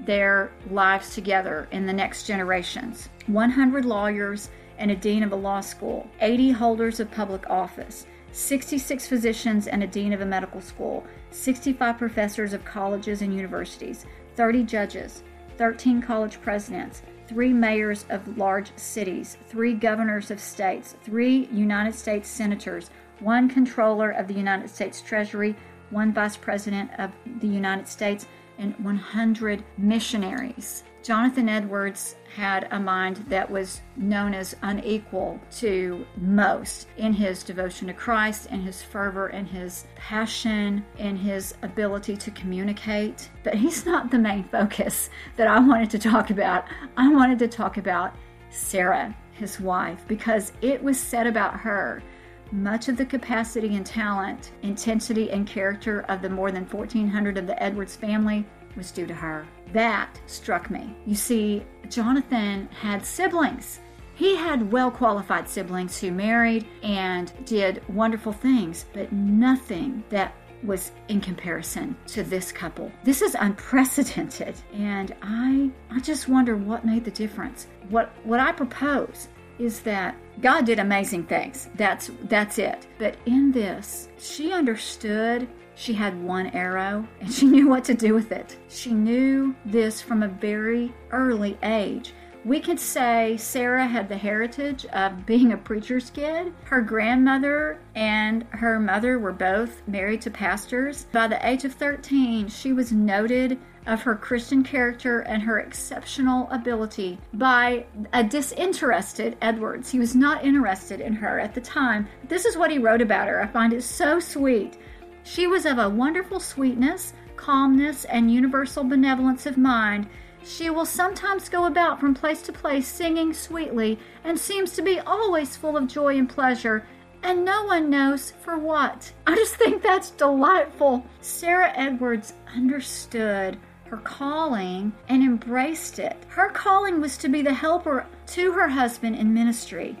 their 0.00 0.50
lives 0.70 1.14
together 1.14 1.68
in 1.70 1.86
the 1.86 1.92
next 1.92 2.26
generations. 2.26 3.08
100 3.26 3.84
lawyers 3.84 4.50
and 4.78 4.90
a 4.90 4.96
dean 4.96 5.22
of 5.22 5.32
a 5.32 5.36
law 5.36 5.60
school, 5.60 6.08
80 6.20 6.52
holders 6.52 7.00
of 7.00 7.10
public 7.10 7.48
office, 7.50 8.06
66 8.32 9.08
physicians 9.08 9.66
and 9.66 9.82
a 9.82 9.86
dean 9.86 10.12
of 10.12 10.20
a 10.20 10.26
medical 10.26 10.60
school, 10.60 11.04
65 11.30 11.98
professors 11.98 12.52
of 12.52 12.64
colleges 12.64 13.22
and 13.22 13.34
universities, 13.34 14.06
30 14.36 14.62
judges, 14.64 15.22
13 15.56 16.00
college 16.00 16.40
presidents, 16.40 17.02
three 17.26 17.52
mayors 17.52 18.06
of 18.10 18.38
large 18.38 18.70
cities, 18.76 19.36
three 19.48 19.74
governors 19.74 20.30
of 20.30 20.40
states, 20.40 20.94
three 21.02 21.46
United 21.52 21.94
States 21.94 22.28
senators, 22.28 22.90
one 23.20 23.48
controller 23.48 24.10
of 24.10 24.28
the 24.28 24.34
United 24.34 24.70
States 24.70 25.02
Treasury, 25.02 25.56
one 25.90 26.12
vice 26.12 26.36
president 26.36 26.90
of 26.98 27.10
the 27.40 27.48
United 27.48 27.88
States, 27.88 28.26
and 28.58 28.74
100 28.84 29.64
missionaries. 29.76 30.84
Jonathan 31.02 31.48
Edwards 31.48 32.16
had 32.34 32.68
a 32.70 32.78
mind 32.78 33.24
that 33.28 33.50
was 33.50 33.80
known 33.96 34.34
as 34.34 34.54
unequal 34.62 35.40
to 35.50 36.04
most 36.16 36.88
in 36.98 37.12
his 37.12 37.42
devotion 37.42 37.86
to 37.86 37.94
Christ, 37.94 38.50
in 38.50 38.60
his 38.60 38.82
fervor, 38.82 39.28
in 39.28 39.46
his 39.46 39.86
passion, 39.96 40.84
in 40.98 41.16
his 41.16 41.54
ability 41.62 42.16
to 42.16 42.30
communicate. 42.32 43.30
But 43.42 43.54
he's 43.54 43.86
not 43.86 44.10
the 44.10 44.18
main 44.18 44.44
focus 44.44 45.08
that 45.36 45.48
I 45.48 45.60
wanted 45.60 45.90
to 45.90 45.98
talk 45.98 46.30
about. 46.30 46.66
I 46.96 47.08
wanted 47.08 47.38
to 47.38 47.48
talk 47.48 47.78
about 47.78 48.14
Sarah, 48.50 49.16
his 49.32 49.60
wife, 49.60 50.04
because 50.08 50.52
it 50.60 50.82
was 50.82 50.98
said 50.98 51.26
about 51.26 51.54
her 51.60 52.02
much 52.52 52.88
of 52.88 52.96
the 52.96 53.04
capacity 53.04 53.76
and 53.76 53.84
talent, 53.84 54.52
intensity, 54.62 55.30
and 55.30 55.46
character 55.46 56.00
of 56.08 56.22
the 56.22 56.30
more 56.30 56.50
than 56.50 56.64
1,400 56.64 57.38
of 57.38 57.46
the 57.46 57.62
Edwards 57.62 57.96
family 57.96 58.44
was 58.76 58.90
due 58.90 59.06
to 59.06 59.14
her. 59.14 59.46
That 59.72 60.20
struck 60.26 60.70
me. 60.70 60.96
You 61.06 61.14
see, 61.14 61.64
Jonathan 61.88 62.68
had 62.68 63.04
siblings. 63.04 63.80
He 64.14 64.34
had 64.34 64.72
well 64.72 64.90
qualified 64.90 65.48
siblings 65.48 66.00
who 66.00 66.10
married 66.10 66.66
and 66.82 67.32
did 67.44 67.82
wonderful 67.88 68.32
things, 68.32 68.86
but 68.92 69.12
nothing 69.12 70.02
that 70.08 70.34
was 70.64 70.90
in 71.08 71.20
comparison 71.20 71.96
to 72.08 72.22
this 72.24 72.50
couple. 72.50 72.90
This 73.04 73.22
is 73.22 73.36
unprecedented 73.38 74.56
and 74.72 75.14
I 75.22 75.70
I 75.90 76.00
just 76.00 76.28
wonder 76.28 76.56
what 76.56 76.84
made 76.84 77.04
the 77.04 77.12
difference. 77.12 77.68
What 77.90 78.10
what 78.24 78.40
I 78.40 78.50
propose 78.50 79.28
is 79.58 79.80
that 79.80 80.16
God 80.40 80.66
did 80.66 80.78
amazing 80.78 81.24
things. 81.24 81.68
That's 81.74 82.10
that's 82.24 82.58
it. 82.58 82.86
But 82.98 83.16
in 83.26 83.50
this, 83.50 84.08
she 84.18 84.52
understood 84.52 85.48
she 85.74 85.92
had 85.92 86.22
one 86.22 86.48
arrow 86.48 87.06
and 87.20 87.32
she 87.34 87.46
knew 87.46 87.68
what 87.68 87.84
to 87.84 87.94
do 87.94 88.14
with 88.14 88.32
it. 88.32 88.56
She 88.68 88.92
knew 88.92 89.54
this 89.64 90.00
from 90.00 90.22
a 90.22 90.28
very 90.28 90.92
early 91.10 91.58
age. 91.62 92.12
We 92.44 92.60
could 92.60 92.78
say 92.78 93.36
Sarah 93.36 93.86
had 93.86 94.08
the 94.08 94.16
heritage 94.16 94.86
of 94.86 95.26
being 95.26 95.52
a 95.52 95.56
preacher's 95.56 96.10
kid. 96.10 96.52
Her 96.64 96.80
grandmother 96.80 97.80
and 97.94 98.44
her 98.50 98.78
mother 98.78 99.18
were 99.18 99.32
both 99.32 99.82
married 99.86 100.22
to 100.22 100.30
pastors. 100.30 101.06
By 101.12 101.28
the 101.28 101.46
age 101.46 101.64
of 101.64 101.74
13, 101.74 102.48
she 102.48 102.72
was 102.72 102.92
noted 102.92 103.58
of 103.88 104.02
her 104.02 104.14
Christian 104.14 104.62
character 104.62 105.20
and 105.20 105.42
her 105.42 105.60
exceptional 105.60 106.46
ability 106.50 107.18
by 107.32 107.86
a 108.12 108.22
disinterested 108.22 109.36
Edwards. 109.40 109.90
He 109.90 109.98
was 109.98 110.14
not 110.14 110.44
interested 110.44 111.00
in 111.00 111.14
her 111.14 111.40
at 111.40 111.54
the 111.54 111.60
time. 111.62 112.06
This 112.28 112.44
is 112.44 112.56
what 112.56 112.70
he 112.70 112.78
wrote 112.78 113.00
about 113.00 113.28
her. 113.28 113.42
I 113.42 113.46
find 113.46 113.72
it 113.72 113.82
so 113.82 114.20
sweet. 114.20 114.76
She 115.24 115.46
was 115.46 115.64
of 115.64 115.78
a 115.78 115.88
wonderful 115.88 116.38
sweetness, 116.38 117.14
calmness, 117.36 118.04
and 118.04 118.30
universal 118.32 118.84
benevolence 118.84 119.46
of 119.46 119.56
mind. 119.56 120.06
She 120.44 120.68
will 120.68 120.86
sometimes 120.86 121.48
go 121.48 121.64
about 121.64 121.98
from 121.98 122.14
place 122.14 122.42
to 122.42 122.52
place 122.52 122.86
singing 122.86 123.32
sweetly, 123.32 123.98
and 124.22 124.38
seems 124.38 124.72
to 124.72 124.82
be 124.82 125.00
always 125.00 125.56
full 125.56 125.78
of 125.78 125.88
joy 125.88 126.18
and 126.18 126.28
pleasure, 126.28 126.86
and 127.22 127.44
no 127.44 127.64
one 127.64 127.90
knows 127.90 128.32
for 128.42 128.58
what. 128.58 129.12
I 129.26 129.34
just 129.34 129.56
think 129.56 129.82
that's 129.82 130.10
delightful. 130.10 131.04
Sarah 131.20 131.72
Edwards 131.74 132.34
understood 132.54 133.58
her 133.90 133.96
calling 133.98 134.92
and 135.08 135.22
embraced 135.22 135.98
it. 135.98 136.16
Her 136.28 136.50
calling 136.50 137.00
was 137.00 137.16
to 137.18 137.28
be 137.28 137.42
the 137.42 137.54
helper 137.54 138.06
to 138.28 138.52
her 138.52 138.68
husband 138.68 139.16
in 139.16 139.32
ministry 139.32 139.96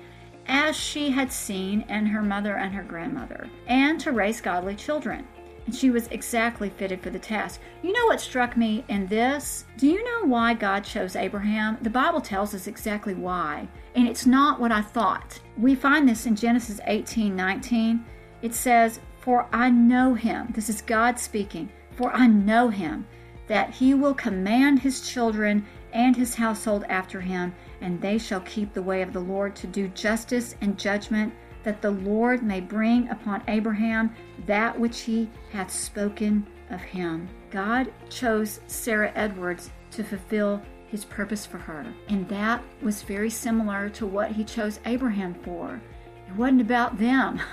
as 0.46 0.76
she 0.76 1.10
had 1.10 1.32
seen 1.32 1.82
in 1.88 2.06
her 2.06 2.22
mother 2.22 2.56
and 2.56 2.74
her 2.74 2.82
grandmother, 2.82 3.48
and 3.66 4.00
to 4.00 4.12
raise 4.12 4.40
godly 4.40 4.74
children. 4.74 5.26
And 5.66 5.74
she 5.74 5.90
was 5.90 6.08
exactly 6.08 6.70
fitted 6.70 7.02
for 7.02 7.10
the 7.10 7.18
task. 7.18 7.60
You 7.82 7.92
know 7.92 8.06
what 8.06 8.20
struck 8.20 8.56
me 8.56 8.84
in 8.88 9.06
this? 9.06 9.66
Do 9.76 9.86
you 9.86 10.02
know 10.02 10.26
why 10.26 10.54
God 10.54 10.82
chose 10.82 11.14
Abraham? 11.14 11.76
The 11.82 11.90
Bible 11.90 12.22
tells 12.22 12.54
us 12.54 12.66
exactly 12.66 13.14
why, 13.14 13.68
and 13.94 14.08
it's 14.08 14.24
not 14.24 14.58
what 14.58 14.72
I 14.72 14.80
thought. 14.80 15.38
We 15.58 15.74
find 15.74 16.08
this 16.08 16.24
in 16.24 16.36
Genesis 16.36 16.80
18 16.86 17.36
19. 17.36 18.04
It 18.40 18.54
says, 18.54 19.00
For 19.20 19.46
I 19.52 19.68
know 19.68 20.14
him, 20.14 20.48
this 20.54 20.70
is 20.70 20.80
God 20.80 21.18
speaking, 21.18 21.70
for 21.96 22.12
I 22.12 22.26
know 22.26 22.68
him, 22.68 23.06
that 23.48 23.70
he 23.70 23.94
will 23.94 24.14
command 24.14 24.80
his 24.80 25.00
children 25.00 25.66
and 25.92 26.16
his 26.16 26.34
household 26.34 26.84
after 26.88 27.20
him 27.20 27.54
and 27.80 28.00
they 28.00 28.18
shall 28.18 28.40
keep 28.40 28.72
the 28.72 28.82
way 28.82 29.02
of 29.02 29.12
the 29.12 29.20
Lord 29.20 29.54
to 29.56 29.66
do 29.66 29.88
justice 29.88 30.54
and 30.60 30.78
judgment, 30.78 31.32
that 31.64 31.82
the 31.82 31.90
Lord 31.90 32.42
may 32.42 32.60
bring 32.60 33.08
upon 33.08 33.42
Abraham 33.48 34.14
that 34.46 34.78
which 34.78 35.00
he 35.00 35.30
hath 35.52 35.70
spoken 35.70 36.46
of 36.70 36.80
him. 36.80 37.28
God 37.50 37.92
chose 38.10 38.60
Sarah 38.66 39.12
Edwards 39.14 39.70
to 39.92 40.04
fulfill 40.04 40.62
his 40.88 41.04
purpose 41.04 41.44
for 41.44 41.58
her, 41.58 41.86
and 42.08 42.28
that 42.28 42.62
was 42.82 43.02
very 43.02 43.30
similar 43.30 43.88
to 43.90 44.06
what 44.06 44.32
he 44.32 44.44
chose 44.44 44.80
Abraham 44.86 45.34
for. 45.44 45.80
It 46.28 46.34
wasn't 46.36 46.62
about 46.62 46.98
them. 46.98 47.40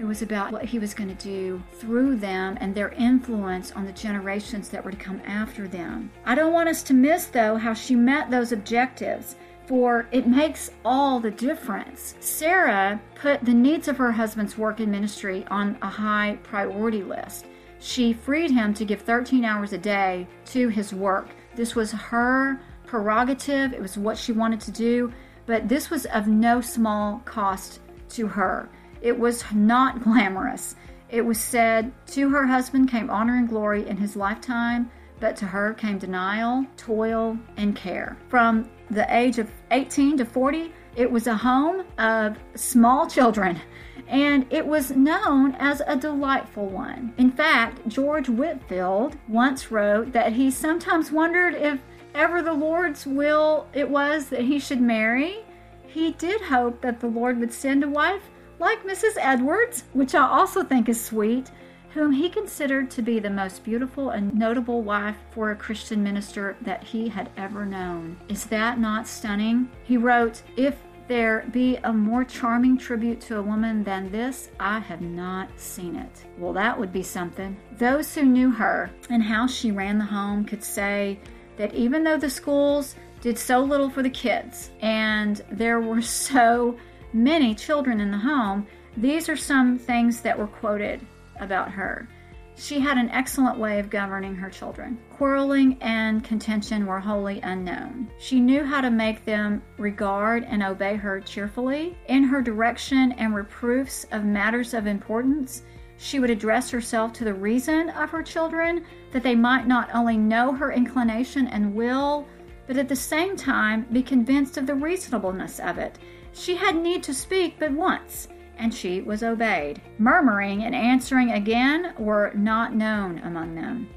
It 0.00 0.06
was 0.06 0.22
about 0.22 0.50
what 0.50 0.64
he 0.64 0.78
was 0.78 0.94
going 0.94 1.14
to 1.14 1.22
do 1.22 1.62
through 1.74 2.16
them 2.16 2.56
and 2.58 2.74
their 2.74 2.88
influence 2.92 3.70
on 3.72 3.84
the 3.84 3.92
generations 3.92 4.70
that 4.70 4.82
were 4.82 4.92
to 4.92 4.96
come 4.96 5.20
after 5.26 5.68
them. 5.68 6.10
I 6.24 6.34
don't 6.34 6.54
want 6.54 6.70
us 6.70 6.82
to 6.84 6.94
miss, 6.94 7.26
though, 7.26 7.56
how 7.56 7.74
she 7.74 7.94
met 7.94 8.30
those 8.30 8.50
objectives 8.50 9.36
for 9.66 10.08
it 10.10 10.26
makes 10.26 10.70
all 10.86 11.20
the 11.20 11.30
difference. 11.30 12.14
Sarah 12.18 12.98
put 13.14 13.44
the 13.44 13.52
needs 13.52 13.88
of 13.88 13.98
her 13.98 14.10
husband's 14.10 14.56
work 14.56 14.80
and 14.80 14.90
ministry 14.90 15.44
on 15.50 15.76
a 15.82 15.88
high 15.88 16.38
priority 16.42 17.02
list. 17.02 17.44
she 17.78 18.14
freed 18.14 18.50
him 18.50 18.72
to 18.74 18.86
give 18.86 19.02
13 19.02 19.44
hours 19.44 19.74
a 19.74 19.78
day 19.78 20.26
to 20.46 20.68
his 20.68 20.94
work. 20.94 21.28
This 21.54 21.74
was 21.74 21.92
her 21.92 22.58
prerogative, 22.86 23.74
it 23.74 23.80
was 23.80 23.98
what 23.98 24.18
she 24.18 24.32
wanted 24.32 24.60
to 24.62 24.70
do, 24.70 25.12
but 25.46 25.68
this 25.68 25.90
was 25.90 26.06
of 26.06 26.26
no 26.26 26.60
small 26.60 27.20
cost 27.24 27.80
to 28.10 28.26
her. 28.26 28.68
It 29.00 29.18
was 29.18 29.44
not 29.52 30.02
glamorous. 30.02 30.76
It 31.08 31.24
was 31.24 31.40
said, 31.40 31.92
To 32.08 32.30
her 32.30 32.46
husband 32.46 32.90
came 32.90 33.10
honor 33.10 33.36
and 33.36 33.48
glory 33.48 33.88
in 33.88 33.96
his 33.96 34.16
lifetime, 34.16 34.90
but 35.18 35.36
to 35.36 35.46
her 35.46 35.74
came 35.74 35.98
denial, 35.98 36.66
toil, 36.76 37.38
and 37.56 37.74
care. 37.74 38.16
From 38.28 38.68
the 38.90 39.06
age 39.14 39.38
of 39.38 39.50
18 39.70 40.18
to 40.18 40.24
40, 40.24 40.72
it 40.96 41.10
was 41.10 41.26
a 41.26 41.36
home 41.36 41.84
of 41.98 42.36
small 42.54 43.06
children, 43.08 43.60
and 44.08 44.46
it 44.50 44.66
was 44.66 44.90
known 44.90 45.54
as 45.56 45.82
a 45.86 45.96
delightful 45.96 46.66
one. 46.66 47.12
In 47.16 47.30
fact, 47.30 47.86
George 47.88 48.28
Whitefield 48.28 49.16
once 49.28 49.70
wrote 49.70 50.12
that 50.12 50.32
he 50.32 50.50
sometimes 50.50 51.12
wondered 51.12 51.54
if 51.54 51.80
ever 52.14 52.42
the 52.42 52.52
Lord's 52.52 53.06
will 53.06 53.66
it 53.72 53.88
was 53.88 54.28
that 54.28 54.42
he 54.42 54.58
should 54.58 54.80
marry. 54.80 55.44
He 55.86 56.12
did 56.12 56.40
hope 56.40 56.80
that 56.82 57.00
the 57.00 57.06
Lord 57.06 57.38
would 57.38 57.52
send 57.52 57.84
a 57.84 57.88
wife 57.88 58.22
like 58.60 58.84
Mrs. 58.84 59.16
Edwards, 59.18 59.84
which 59.94 60.14
I 60.14 60.28
also 60.28 60.62
think 60.62 60.88
is 60.88 61.02
sweet, 61.02 61.50
whom 61.94 62.12
he 62.12 62.28
considered 62.28 62.90
to 62.90 63.02
be 63.02 63.18
the 63.18 63.30
most 63.30 63.64
beautiful 63.64 64.10
and 64.10 64.32
notable 64.34 64.82
wife 64.82 65.16
for 65.30 65.50
a 65.50 65.56
Christian 65.56 66.02
minister 66.02 66.56
that 66.60 66.84
he 66.84 67.08
had 67.08 67.30
ever 67.36 67.66
known. 67.66 68.16
Is 68.28 68.44
that 68.44 68.78
not 68.78 69.08
stunning? 69.08 69.68
He 69.82 69.96
wrote, 69.96 70.42
If 70.56 70.76
there 71.08 71.44
be 71.50 71.76
a 71.78 71.92
more 71.92 72.22
charming 72.22 72.78
tribute 72.78 73.20
to 73.22 73.38
a 73.38 73.42
woman 73.42 73.82
than 73.82 74.12
this, 74.12 74.50
I 74.60 74.78
have 74.78 75.00
not 75.00 75.48
seen 75.58 75.96
it. 75.96 76.24
Well, 76.38 76.52
that 76.52 76.78
would 76.78 76.92
be 76.92 77.02
something. 77.02 77.56
Those 77.78 78.14
who 78.14 78.22
knew 78.22 78.50
her 78.50 78.90
and 79.08 79.22
how 79.22 79.48
she 79.48 79.72
ran 79.72 79.98
the 79.98 80.04
home 80.04 80.44
could 80.44 80.62
say 80.62 81.18
that 81.56 81.74
even 81.74 82.04
though 82.04 82.18
the 82.18 82.30
schools 82.30 82.94
did 83.22 83.36
so 83.36 83.60
little 83.60 83.90
for 83.90 84.02
the 84.02 84.10
kids 84.10 84.70
and 84.80 85.42
there 85.50 85.80
were 85.80 86.02
so 86.30 86.78
many 87.12 87.54
children 87.54 88.00
in 88.00 88.10
the 88.10 88.18
home, 88.18 88.66
these 88.96 89.28
are 89.28 89.36
some 89.36 89.78
things 89.78 90.20
that 90.20 90.38
were 90.38 90.46
quoted 90.46 91.00
about 91.40 91.70
her. 91.70 92.08
She 92.56 92.78
had 92.78 92.98
an 92.98 93.08
excellent 93.08 93.58
way 93.58 93.78
of 93.78 93.88
governing 93.88 94.34
her 94.34 94.50
children. 94.50 94.98
Quarreling 95.16 95.78
and 95.80 96.22
contention 96.22 96.84
were 96.84 97.00
wholly 97.00 97.40
unknown. 97.40 98.10
She 98.18 98.38
knew 98.38 98.64
how 98.64 98.82
to 98.82 98.90
make 98.90 99.24
them 99.24 99.62
regard 99.78 100.44
and 100.44 100.62
obey 100.62 100.96
her 100.96 101.20
cheerfully. 101.20 101.96
In 102.08 102.24
her 102.24 102.42
direction 102.42 103.12
and 103.12 103.34
reproofs 103.34 104.04
of 104.12 104.24
matters 104.24 104.74
of 104.74 104.86
importance, 104.86 105.62
she 105.96 106.20
would 106.20 106.28
address 106.28 106.70
herself 106.70 107.14
to 107.14 107.24
the 107.24 107.32
reason 107.32 107.88
of 107.90 108.10
her 108.10 108.22
children 108.22 108.84
that 109.12 109.22
they 109.22 109.34
might 109.34 109.66
not 109.66 109.88
only 109.94 110.18
know 110.18 110.52
her 110.52 110.72
inclination 110.72 111.46
and 111.46 111.74
will, 111.74 112.26
but 112.66 112.76
at 112.76 112.88
the 112.88 112.96
same 112.96 113.36
time 113.36 113.86
be 113.90 114.02
convinced 114.02 114.56
of 114.58 114.66
the 114.66 114.74
reasonableness 114.74 115.60
of 115.60 115.78
it 115.78 115.98
she 116.32 116.56
had 116.56 116.76
need 116.76 117.02
to 117.04 117.14
speak 117.14 117.56
but 117.58 117.72
once, 117.72 118.28
and 118.58 118.72
she 118.72 119.00
was 119.00 119.22
obeyed. 119.22 119.80
Murmuring 119.98 120.64
and 120.64 120.74
answering 120.74 121.32
again 121.32 121.94
were 121.98 122.32
not 122.34 122.74
known 122.74 123.18
among 123.20 123.54
them. 123.54 123.88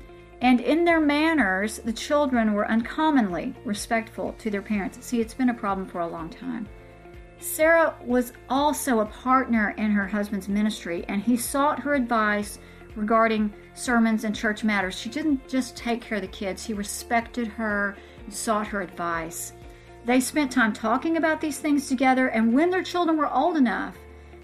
And 0.41 0.59
in 0.59 0.83
their 0.83 0.99
manners, 0.99 1.79
the 1.79 1.93
children 1.93 2.53
were 2.53 2.69
uncommonly 2.69 3.55
respectful 3.63 4.33
to 4.39 4.49
their 4.49 4.61
parents. 4.61 5.05
See, 5.05 5.21
it's 5.21 5.33
been 5.33 5.49
a 5.49 5.53
problem 5.53 5.87
for 5.87 6.01
a 6.01 6.07
long 6.07 6.29
time. 6.29 6.67
Sarah 7.39 7.95
was 8.03 8.33
also 8.49 8.99
a 8.99 9.05
partner 9.05 9.73
in 9.77 9.91
her 9.91 10.07
husband's 10.07 10.47
ministry, 10.47 11.05
and 11.07 11.21
he 11.21 11.37
sought 11.37 11.79
her 11.79 11.93
advice 11.93 12.59
regarding 12.95 13.53
sermons 13.73 14.23
and 14.23 14.35
church 14.35 14.63
matters. 14.63 14.97
She 14.97 15.09
didn't 15.09 15.47
just 15.47 15.75
take 15.75 16.01
care 16.01 16.17
of 16.17 16.21
the 16.21 16.27
kids, 16.27 16.65
he 16.65 16.73
respected 16.73 17.47
her 17.47 17.95
and 18.23 18.33
sought 18.33 18.67
her 18.67 18.81
advice. 18.81 19.53
They 20.05 20.19
spent 20.19 20.51
time 20.51 20.73
talking 20.73 21.15
about 21.15 21.39
these 21.39 21.59
things 21.59 21.87
together, 21.87 22.27
and 22.27 22.53
when 22.53 22.69
their 22.69 22.83
children 22.83 23.17
were 23.17 23.31
old 23.31 23.55
enough, 23.55 23.95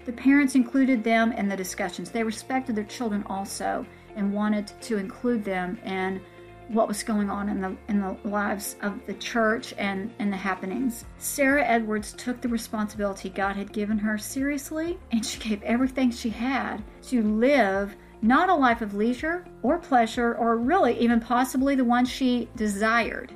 the 0.06 0.12
parents 0.12 0.54
included 0.54 1.04
them 1.04 1.32
in 1.32 1.48
the 1.48 1.56
discussions. 1.56 2.10
They 2.10 2.22
respected 2.22 2.74
their 2.74 2.84
children 2.84 3.24
also 3.28 3.84
and 4.16 4.32
wanted 4.32 4.72
to 4.82 4.96
include 4.96 5.44
them 5.44 5.78
in 5.84 6.22
what 6.68 6.88
was 6.88 7.02
going 7.02 7.28
on 7.28 7.48
in 7.48 7.60
the 7.60 7.76
in 7.88 8.00
the 8.00 8.16
lives 8.24 8.76
of 8.80 9.04
the 9.06 9.14
church 9.14 9.74
and 9.76 10.10
and 10.18 10.32
the 10.32 10.36
happenings. 10.36 11.04
Sarah 11.18 11.64
Edwards 11.64 12.14
took 12.14 12.40
the 12.40 12.48
responsibility 12.48 13.28
God 13.28 13.56
had 13.56 13.72
given 13.72 13.98
her 13.98 14.16
seriously, 14.16 14.98
and 15.12 15.26
she 15.26 15.40
gave 15.40 15.62
everything 15.62 16.10
she 16.10 16.30
had 16.30 16.82
to 17.08 17.22
live 17.22 17.96
not 18.22 18.48
a 18.48 18.54
life 18.54 18.82
of 18.82 18.94
leisure 18.94 19.44
or 19.62 19.78
pleasure 19.78 20.34
or 20.36 20.56
really 20.56 20.98
even 20.98 21.20
possibly 21.20 21.74
the 21.74 21.84
one 21.84 22.04
she 22.04 22.48
desired 22.56 23.34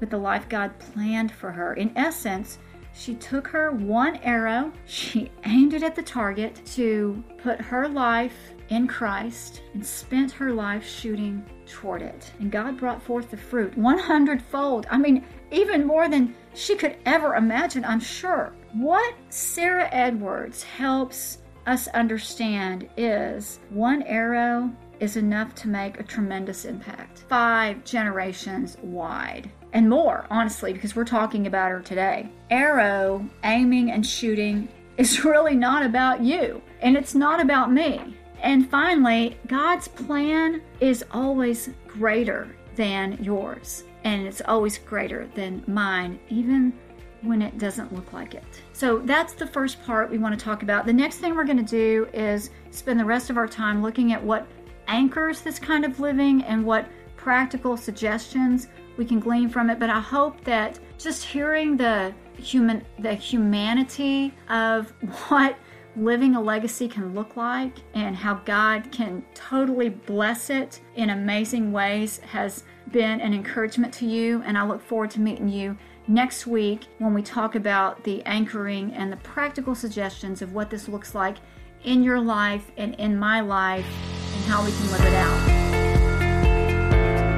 with 0.00 0.10
the 0.10 0.18
life 0.18 0.48
God 0.48 0.78
planned 0.78 1.32
for 1.32 1.50
her. 1.50 1.74
In 1.74 1.92
essence, 1.96 2.58
she 2.92 3.14
took 3.14 3.46
her 3.48 3.72
one 3.72 4.16
arrow, 4.16 4.72
she 4.86 5.30
aimed 5.44 5.74
it 5.74 5.82
at 5.82 5.94
the 5.94 6.02
target 6.02 6.60
to 6.74 7.22
put 7.38 7.60
her 7.60 7.88
life 7.88 8.54
in 8.70 8.88
Christ 8.88 9.62
and 9.74 9.84
spent 9.84 10.32
her 10.32 10.52
life 10.52 10.86
shooting 10.86 11.44
toward 11.66 12.02
it. 12.02 12.32
And 12.40 12.50
God 12.50 12.78
brought 12.78 13.02
forth 13.02 13.30
the 13.30 13.36
fruit 13.36 13.76
100 13.76 14.42
fold. 14.42 14.86
I 14.90 14.98
mean, 14.98 15.24
even 15.50 15.86
more 15.86 16.08
than 16.08 16.34
she 16.54 16.74
could 16.74 16.96
ever 17.04 17.34
imagine, 17.34 17.84
I'm 17.84 18.00
sure. 18.00 18.54
What 18.72 19.14
Sarah 19.28 19.88
Edwards 19.92 20.62
helps 20.62 21.38
us 21.66 21.88
understand 21.88 22.88
is 22.96 23.60
one 23.70 24.02
arrow 24.02 24.70
is 25.00 25.16
enough 25.16 25.54
to 25.56 25.68
make 25.68 26.00
a 26.00 26.02
tremendous 26.02 26.64
impact, 26.64 27.24
five 27.28 27.84
generations 27.84 28.78
wide 28.82 29.50
and 29.76 29.90
more, 29.90 30.24
honestly, 30.30 30.72
because 30.72 30.96
we're 30.96 31.04
talking 31.04 31.46
about 31.46 31.70
her 31.70 31.82
today. 31.82 32.30
Arrow, 32.48 33.28
aiming, 33.44 33.90
and 33.90 34.06
shooting 34.06 34.70
is 34.96 35.22
really 35.22 35.54
not 35.54 35.84
about 35.84 36.22
you, 36.22 36.62
and 36.80 36.96
it's 36.96 37.14
not 37.14 37.42
about 37.42 37.70
me. 37.70 38.16
And 38.40 38.70
finally, 38.70 39.36
God's 39.46 39.86
plan 39.86 40.62
is 40.80 41.04
always 41.10 41.68
greater 41.86 42.56
than 42.74 43.22
yours, 43.22 43.84
and 44.04 44.26
it's 44.26 44.40
always 44.40 44.78
greater 44.78 45.28
than 45.34 45.62
mine, 45.66 46.18
even 46.30 46.72
when 47.20 47.42
it 47.42 47.58
doesn't 47.58 47.92
look 47.92 48.14
like 48.14 48.34
it. 48.34 48.62
So 48.72 49.00
that's 49.00 49.34
the 49.34 49.46
first 49.46 49.82
part 49.84 50.10
we 50.10 50.16
want 50.16 50.38
to 50.38 50.42
talk 50.42 50.62
about. 50.62 50.86
The 50.86 50.92
next 50.94 51.18
thing 51.18 51.34
we're 51.34 51.44
going 51.44 51.62
to 51.62 51.62
do 51.62 52.08
is 52.14 52.48
spend 52.70 52.98
the 52.98 53.04
rest 53.04 53.28
of 53.28 53.36
our 53.36 53.48
time 53.48 53.82
looking 53.82 54.14
at 54.14 54.24
what 54.24 54.46
anchors 54.88 55.42
this 55.42 55.58
kind 55.58 55.84
of 55.84 56.00
living 56.00 56.44
and 56.44 56.64
what 56.64 56.88
practical 57.16 57.76
suggestions 57.76 58.68
we 58.96 59.04
can 59.04 59.20
glean 59.20 59.48
from 59.48 59.70
it. 59.70 59.78
But 59.78 59.90
I 59.90 60.00
hope 60.00 60.42
that 60.44 60.78
just 60.98 61.24
hearing 61.24 61.76
the 61.76 62.14
human 62.36 62.84
the 62.98 63.14
humanity 63.14 64.34
of 64.48 64.90
what 65.28 65.56
living 65.96 66.34
a 66.36 66.40
legacy 66.40 66.86
can 66.88 67.14
look 67.14 67.36
like 67.36 67.78
and 67.94 68.14
how 68.14 68.34
God 68.44 68.92
can 68.92 69.24
totally 69.34 69.88
bless 69.88 70.50
it 70.50 70.80
in 70.94 71.10
amazing 71.10 71.72
ways 71.72 72.18
has 72.18 72.64
been 72.92 73.20
an 73.20 73.32
encouragement 73.32 73.92
to 73.94 74.06
you. 74.06 74.42
And 74.44 74.58
I 74.58 74.66
look 74.66 74.82
forward 74.82 75.10
to 75.12 75.20
meeting 75.20 75.48
you 75.48 75.76
next 76.06 76.46
week 76.46 76.86
when 76.98 77.14
we 77.14 77.22
talk 77.22 77.54
about 77.54 78.04
the 78.04 78.22
anchoring 78.24 78.92
and 78.92 79.10
the 79.10 79.16
practical 79.18 79.74
suggestions 79.74 80.42
of 80.42 80.52
what 80.52 80.70
this 80.70 80.88
looks 80.88 81.14
like 81.14 81.38
in 81.84 82.02
your 82.02 82.20
life 82.20 82.70
and 82.76 82.94
in 82.96 83.18
my 83.18 83.40
life 83.40 83.86
and 84.34 84.44
how 84.44 84.64
we 84.64 84.72
can 84.72 84.90
live 84.92 85.04
it 85.04 85.14
out. 85.14 85.55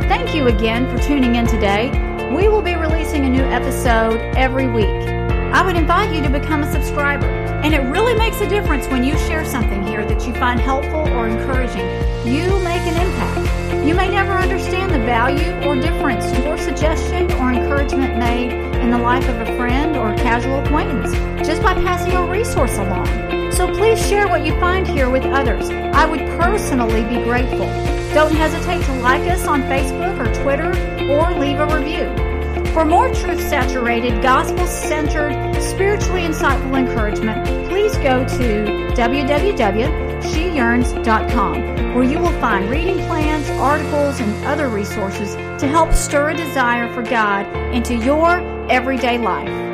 Thank 0.08 0.34
you 0.34 0.46
again 0.46 0.88
for 0.88 0.96
tuning 1.02 1.34
in 1.34 1.46
today. 1.46 1.90
We 2.34 2.48
will 2.48 2.62
be 2.62 2.74
releasing 2.74 3.26
a 3.26 3.28
new 3.28 3.42
episode 3.42 4.18
every 4.36 4.66
week. 4.66 4.86
I 5.52 5.62
would 5.62 5.76
invite 5.76 6.14
you 6.14 6.22
to 6.22 6.30
become 6.30 6.62
a 6.62 6.72
subscriber. 6.72 7.26
And 7.26 7.74
it 7.74 7.80
really 7.90 8.14
makes 8.14 8.40
a 8.40 8.48
difference 8.48 8.86
when 8.86 9.04
you 9.04 9.18
share 9.18 9.44
something 9.44 9.86
here 9.86 10.06
that 10.06 10.26
you 10.26 10.32
find 10.32 10.58
helpful 10.58 11.06
or 11.10 11.28
encouraging. 11.28 11.86
You 12.26 12.58
make 12.60 12.80
an 12.82 12.96
impact. 12.96 13.86
You 13.86 13.94
may 13.94 14.08
never 14.08 14.32
understand 14.32 14.94
the 14.94 14.98
value 15.00 15.52
or 15.68 15.76
difference 15.76 16.24
your 16.38 16.56
suggestion 16.56 17.30
or 17.32 17.52
encouragement 17.52 18.16
made 18.16 18.52
in 18.80 18.90
the 18.90 18.98
life 18.98 19.28
of 19.28 19.38
a 19.42 19.56
friend 19.58 19.94
or 19.94 20.14
casual 20.16 20.60
acquaintance 20.64 21.12
just 21.46 21.62
by 21.62 21.74
passing 21.74 22.12
a 22.12 22.24
resource 22.24 22.78
along. 22.78 23.52
So 23.52 23.66
please 23.76 24.00
share 24.08 24.26
what 24.26 24.46
you 24.46 24.58
find 24.58 24.86
here 24.86 25.10
with 25.10 25.24
others. 25.24 25.68
I 25.68 26.06
would 26.06 26.20
personally 26.40 27.02
be 27.04 27.22
grateful. 27.24 27.97
Don't 28.18 28.34
hesitate 28.34 28.82
to 28.86 28.92
like 28.94 29.22
us 29.30 29.46
on 29.46 29.62
Facebook 29.62 30.18
or 30.18 30.26
Twitter 30.42 30.70
or 31.08 31.30
leave 31.38 31.60
a 31.60 31.66
review. 31.66 32.12
For 32.72 32.84
more 32.84 33.14
truth 33.14 33.40
saturated, 33.40 34.20
gospel 34.20 34.66
centered, 34.66 35.54
spiritually 35.62 36.22
insightful 36.22 36.76
encouragement, 36.76 37.46
please 37.68 37.96
go 37.98 38.26
to 38.26 38.64
www.sheyearns.com, 38.96 41.94
where 41.94 42.02
you 42.02 42.18
will 42.18 42.40
find 42.40 42.68
reading 42.68 42.98
plans, 43.06 43.48
articles, 43.50 44.18
and 44.18 44.46
other 44.46 44.68
resources 44.68 45.36
to 45.60 45.68
help 45.68 45.92
stir 45.92 46.30
a 46.30 46.36
desire 46.36 46.92
for 46.92 47.04
God 47.04 47.46
into 47.72 47.94
your 47.94 48.40
everyday 48.68 49.18
life. 49.18 49.67